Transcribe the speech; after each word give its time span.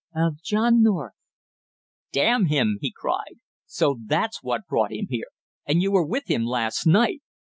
"Of 0.15 0.41
John 0.41 0.81
North" 0.81 1.13
"Damn 2.11 2.47
him!" 2.47 2.79
he 2.81 2.91
cried. 2.91 3.23
"And 3.33 3.39
so 3.67 3.99
that's 4.03 4.41
what 4.41 4.65
brought 4.67 4.91
him 4.91 5.05
here 5.11 5.27
and 5.67 5.83
you 5.83 5.91
were 5.91 6.03
with 6.07 6.25
him 6.25 6.43
last 6.43 6.87
night!" 6.87 7.21